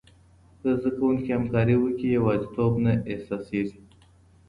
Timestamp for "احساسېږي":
3.11-3.79